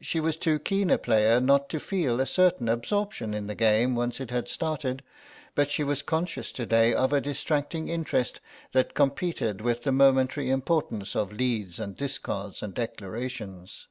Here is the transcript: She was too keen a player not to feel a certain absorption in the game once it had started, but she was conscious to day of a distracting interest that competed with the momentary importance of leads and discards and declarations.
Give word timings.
She 0.00 0.20
was 0.20 0.36
too 0.36 0.60
keen 0.60 0.90
a 0.90 0.96
player 0.96 1.40
not 1.40 1.68
to 1.70 1.80
feel 1.80 2.20
a 2.20 2.26
certain 2.26 2.68
absorption 2.68 3.34
in 3.34 3.48
the 3.48 3.56
game 3.56 3.96
once 3.96 4.20
it 4.20 4.30
had 4.30 4.46
started, 4.48 5.02
but 5.56 5.72
she 5.72 5.82
was 5.82 6.02
conscious 6.02 6.52
to 6.52 6.66
day 6.66 6.94
of 6.94 7.12
a 7.12 7.20
distracting 7.20 7.88
interest 7.88 8.38
that 8.70 8.94
competed 8.94 9.60
with 9.60 9.82
the 9.82 9.90
momentary 9.90 10.50
importance 10.50 11.16
of 11.16 11.32
leads 11.32 11.80
and 11.80 11.96
discards 11.96 12.62
and 12.62 12.74
declarations. 12.74 13.88